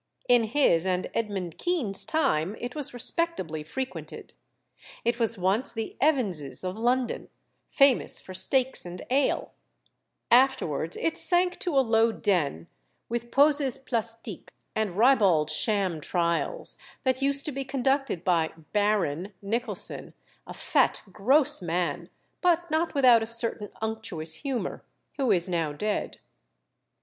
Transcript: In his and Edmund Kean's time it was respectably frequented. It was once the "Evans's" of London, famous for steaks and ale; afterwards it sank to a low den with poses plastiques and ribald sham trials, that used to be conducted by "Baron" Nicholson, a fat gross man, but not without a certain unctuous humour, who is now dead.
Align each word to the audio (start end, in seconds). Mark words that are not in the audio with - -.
In 0.27 0.45
his 0.45 0.87
and 0.87 1.05
Edmund 1.13 1.59
Kean's 1.59 2.05
time 2.05 2.55
it 2.59 2.73
was 2.73 2.91
respectably 2.91 3.61
frequented. 3.61 4.33
It 5.05 5.19
was 5.19 5.37
once 5.37 5.73
the 5.73 5.95
"Evans's" 6.01 6.63
of 6.63 6.75
London, 6.79 7.29
famous 7.67 8.19
for 8.19 8.33
steaks 8.33 8.83
and 8.83 9.03
ale; 9.11 9.53
afterwards 10.31 10.97
it 10.99 11.19
sank 11.19 11.59
to 11.59 11.77
a 11.77 11.85
low 11.85 12.11
den 12.11 12.65
with 13.09 13.29
poses 13.29 13.77
plastiques 13.77 14.51
and 14.75 14.97
ribald 14.97 15.51
sham 15.51 16.01
trials, 16.01 16.79
that 17.03 17.21
used 17.21 17.45
to 17.45 17.51
be 17.51 17.63
conducted 17.63 18.23
by 18.23 18.47
"Baron" 18.73 19.33
Nicholson, 19.39 20.15
a 20.47 20.53
fat 20.55 21.03
gross 21.11 21.61
man, 21.61 22.09
but 22.41 22.71
not 22.71 22.95
without 22.95 23.21
a 23.21 23.27
certain 23.27 23.69
unctuous 23.83 24.33
humour, 24.37 24.83
who 25.17 25.31
is 25.31 25.47
now 25.47 25.71
dead. 25.71 26.17